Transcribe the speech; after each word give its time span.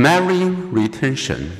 Memory 0.00 0.50
retention. 0.70 1.56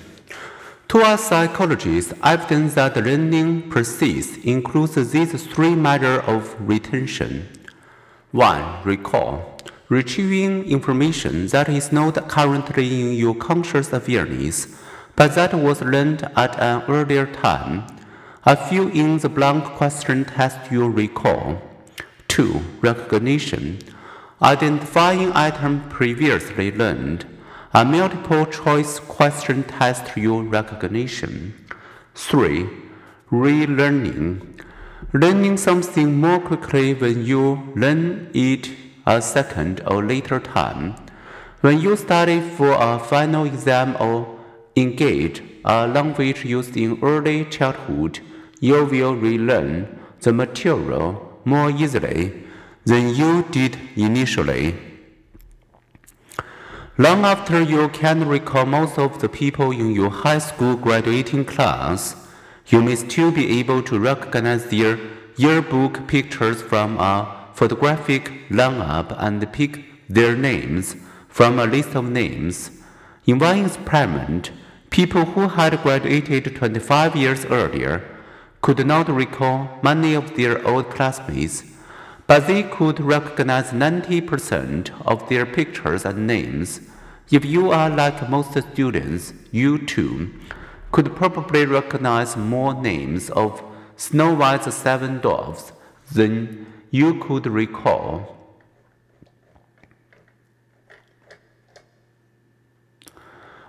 To 0.87 1.00
us 1.00 1.25
psychologists, 1.25 2.15
evidence 2.23 2.75
that 2.75 2.97
learning 2.97 3.69
persists 3.69 4.37
includes 4.45 4.95
these 5.11 5.45
three 5.48 5.74
measures 5.74 6.22
of 6.24 6.54
retention. 6.61 7.48
1. 8.30 8.85
Recall. 8.85 9.59
Retrieving 9.88 10.66
information 10.66 11.48
that 11.48 11.69
is 11.69 11.90
not 11.90 12.29
currently 12.29 13.01
in 13.01 13.16
your 13.16 13.35
conscious 13.35 13.92
awareness, 13.92 14.78
but 15.16 15.34
that 15.34 15.52
was 15.52 15.82
learned 15.82 16.30
at 16.36 16.57
an 16.61 16.82
earlier 16.86 17.27
time. 17.27 17.89
A 18.46 18.55
fill 18.55 18.86
in 18.86 19.18
the 19.18 19.29
blank 19.29 19.64
question 19.64 20.25
test 20.25 20.70
your 20.70 20.91
recall. 20.91 21.61
2. 22.29 22.61
Recognition. 22.82 23.80
Identifying 24.41 25.32
item 25.32 25.89
previously 25.89 26.70
learned. 26.70 27.27
A 27.75 27.85
multiple 27.85 28.46
choice 28.46 28.98
question 28.98 29.62
tests 29.62 30.16
your 30.16 30.43
recognition. 30.43 31.52
3. 32.15 32.66
Relearning. 33.30 34.59
Learning 35.12 35.59
something 35.59 36.19
more 36.19 36.41
quickly 36.41 36.95
when 36.95 37.27
you 37.27 37.70
learn 37.77 38.30
it 38.33 38.70
a 39.07 39.20
second 39.20 39.83
or 39.87 40.02
later 40.02 40.41
time. 40.41 40.95
When 41.60 41.79
you 41.79 41.95
study 41.96 42.41
for 42.41 42.70
a 42.70 42.98
final 42.98 43.45
exam 43.45 43.98
or 44.01 44.38
engage 44.74 45.43
a 45.62 45.87
language 45.87 46.46
used 46.46 46.74
in 46.74 46.98
early 47.02 47.45
childhood, 47.45 48.21
you 48.60 48.82
will 48.87 49.15
relearn 49.15 50.01
the 50.23 50.32
material 50.32 51.38
more 51.45 51.71
easily 51.71 52.45
than 52.87 53.15
you 53.15 53.43
did 53.51 53.79
initially. 53.95 54.88
Long 57.01 57.25
after 57.25 57.62
you 57.62 57.88
can 57.91 58.27
recall 58.27 58.66
most 58.66 58.98
of 58.98 59.20
the 59.20 59.29
people 59.29 59.70
in 59.70 59.93
your 59.93 60.11
high 60.11 60.41
school 60.41 60.75
graduating 60.75 61.45
class, 61.45 62.16
you 62.66 62.82
may 62.82 62.96
still 62.96 63.30
be 63.30 63.60
able 63.60 63.85
to 63.85 64.00
recognize 64.00 64.66
their 64.66 64.98
yearbook 65.36 66.08
pictures 66.08 66.60
from 66.60 66.98
a 66.98 67.52
photographic 67.54 68.32
lineup 68.50 69.14
and 69.16 69.52
pick 69.52 69.84
their 70.08 70.34
names 70.34 70.96
from 71.28 71.60
a 71.60 71.66
list 71.66 71.94
of 71.94 72.10
names. 72.10 72.72
In 73.26 73.38
one 73.38 73.64
experiment, 73.64 74.50
people 74.91 75.24
who 75.24 75.46
had 75.46 75.80
graduated 75.84 76.56
25 76.56 77.14
years 77.14 77.44
earlier 77.44 78.02
could 78.60 78.84
not 78.84 79.08
recall 79.08 79.78
many 79.84 80.14
of 80.14 80.34
their 80.34 80.66
old 80.66 80.91
classmates, 80.91 81.62
but 82.28 82.46
they 82.46 82.62
could 82.62 83.00
recognize 83.00 83.70
90% 83.70 84.90
of 85.06 85.26
their 85.30 85.46
pictures 85.46 86.04
and 86.04 86.26
names. 86.26 86.82
If 87.30 87.42
you 87.44 87.70
are 87.70 87.88
like 87.88 88.28
most 88.28 88.52
students, 88.72 89.32
you 89.50 89.78
too 89.78 90.30
could 90.92 91.16
probably 91.16 91.64
recognize 91.64 92.36
more 92.36 92.74
names 92.74 93.30
of 93.30 93.62
Snow 93.96 94.34
White's 94.34 94.74
seven 94.74 95.18
dwarfs 95.20 95.72
than 96.12 96.66
you 96.90 97.14
could 97.14 97.46
recall. 97.46 98.36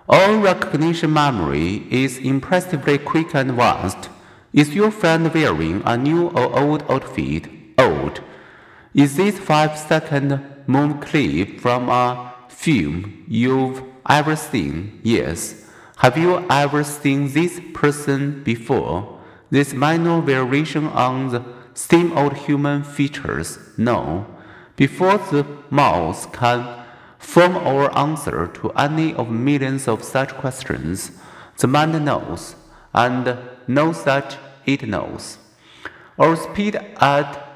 All 0.06 0.36
recognition 0.36 1.14
memory 1.14 1.86
is 1.90 2.18
impressively 2.18 2.98
quick 2.98 3.34
and 3.34 3.52
vast. 3.52 4.10
Is 4.52 4.74
your 4.74 4.90
friend 4.90 5.32
wearing 5.32 5.82
a 5.86 5.96
new 5.96 6.28
or 6.28 6.58
old 6.58 6.82
outfit? 6.90 7.48
Old. 7.78 8.20
Is 8.92 9.14
this 9.14 9.38
five 9.38 9.78
second 9.78 10.42
moon 10.66 10.98
clip 10.98 11.60
from 11.60 11.88
a 11.88 12.34
film 12.48 13.24
you've 13.28 13.84
ever 14.08 14.34
seen? 14.34 15.00
Yes. 15.04 15.64
Have 15.98 16.18
you 16.18 16.44
ever 16.50 16.82
seen 16.82 17.32
this 17.32 17.60
person 17.72 18.42
before? 18.42 19.20
This 19.48 19.72
minor 19.74 20.20
variation 20.20 20.86
on 20.88 21.28
the 21.28 21.44
same 21.72 22.18
old 22.18 22.36
human 22.36 22.82
features? 22.82 23.60
No. 23.78 24.26
Before 24.74 25.18
the 25.18 25.46
mouth 25.70 26.32
can 26.32 26.84
form 27.16 27.58
our 27.58 27.96
answer 27.96 28.48
to 28.54 28.70
any 28.70 29.14
of 29.14 29.30
millions 29.30 29.86
of 29.86 30.02
such 30.02 30.30
questions, 30.34 31.12
the 31.58 31.68
mind 31.68 32.04
knows, 32.04 32.56
and 32.92 33.38
knows 33.68 34.02
that 34.02 34.36
it 34.66 34.88
knows. 34.88 35.38
Our 36.18 36.34
speed 36.34 36.74
at 36.96 37.49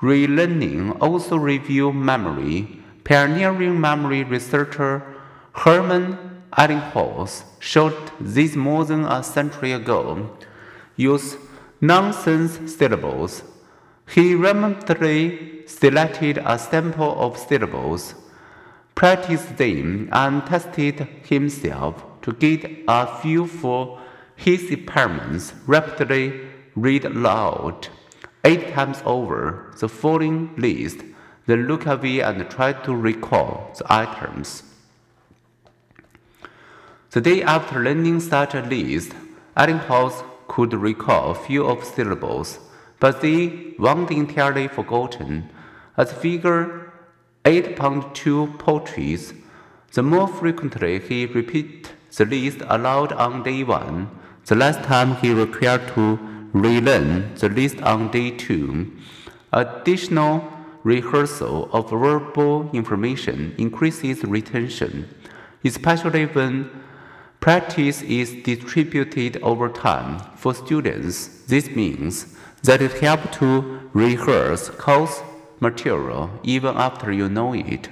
relearning 0.00 1.00
also 1.00 1.36
review 1.36 1.92
memory 1.92 2.82
Pioneering 3.06 3.80
memory 3.80 4.24
researcher 4.24 5.00
Hermann 5.52 6.42
Ebbinghaus 6.58 7.44
showed 7.60 8.10
this 8.18 8.56
more 8.56 8.84
than 8.84 9.04
a 9.04 9.22
century 9.22 9.70
ago. 9.70 10.36
Use 10.96 11.36
nonsense 11.80 12.74
syllables. 12.74 13.44
He 14.08 14.34
randomly 14.34 15.64
selected 15.68 16.38
a 16.38 16.58
sample 16.58 17.14
of 17.16 17.38
syllables, 17.38 18.16
practiced 18.96 19.56
them, 19.56 20.08
and 20.10 20.44
tested 20.44 21.06
himself 21.22 22.02
to 22.22 22.32
get 22.32 22.68
a 22.88 23.06
feel 23.20 23.46
for 23.46 24.00
his 24.34 24.68
experiments. 24.68 25.52
Rapidly 25.68 26.40
read 26.74 27.04
aloud 27.04 27.86
eight 28.46 28.72
times 28.72 29.02
over 29.04 29.72
the 29.80 29.88
following 29.88 30.54
list 30.56 30.98
then 31.46 31.66
look 31.66 31.86
at 31.86 31.98
away 31.98 32.20
and 32.20 32.48
try 32.50 32.72
to 32.72 32.94
recall 32.94 33.72
the 33.78 33.84
items. 33.92 34.62
The 37.10 37.20
day 37.20 37.42
after 37.42 37.82
learning 37.82 38.20
such 38.20 38.54
a 38.54 38.62
list, 38.62 39.12
Ebbinghaus 39.56 40.24
could 40.48 40.72
recall 40.74 41.30
a 41.30 41.34
few 41.34 41.66
of 41.66 41.84
syllables, 41.84 42.58
but 43.00 43.20
they 43.20 43.74
weren't 43.78 44.10
entirely 44.10 44.68
forgotten. 44.68 45.50
As 45.96 46.12
figure 46.12 46.92
8.2 47.44 48.58
portrays, 48.58 49.34
the 49.92 50.02
more 50.02 50.28
frequently 50.28 50.98
he 50.98 51.26
repeated 51.26 51.90
the 52.16 52.26
list 52.26 52.58
aloud 52.66 53.12
on 53.12 53.42
day 53.42 53.62
one, 53.64 54.10
the 54.46 54.54
less 54.54 54.76
time 54.84 55.16
he 55.16 55.32
required 55.32 55.86
to 55.94 56.35
relearn 56.62 57.34
the 57.34 57.48
list 57.48 57.80
on 57.82 58.10
day 58.10 58.30
two. 58.30 58.92
Additional 59.52 60.52
rehearsal 60.84 61.68
of 61.72 61.90
verbal 61.90 62.70
information 62.72 63.54
increases 63.58 64.24
retention, 64.24 65.08
especially 65.64 66.26
when 66.26 66.70
practice 67.40 68.02
is 68.02 68.34
distributed 68.42 69.36
over 69.42 69.68
time. 69.68 70.18
For 70.36 70.54
students, 70.54 71.44
this 71.46 71.68
means 71.70 72.36
that 72.62 72.80
it 72.80 72.92
helps 73.00 73.36
to 73.38 73.90
rehearse 73.92 74.70
course 74.70 75.22
material 75.60 76.30
even 76.42 76.76
after 76.76 77.12
you 77.12 77.28
know 77.28 77.52
it. 77.52 77.88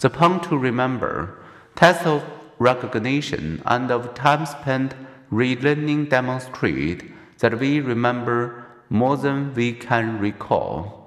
The 0.00 0.10
point 0.10 0.42
to 0.44 0.58
remember 0.58 1.38
tests 1.76 2.06
of 2.06 2.22
recognition 2.58 3.62
and 3.64 3.90
of 3.90 4.14
time 4.14 4.46
spent 4.46 4.94
relearning 5.32 6.10
demonstrate 6.10 7.13
that 7.38 7.58
we 7.58 7.80
remember 7.80 8.66
more 8.88 9.16
than 9.16 9.54
we 9.54 9.72
can 9.72 10.18
recall. 10.18 11.03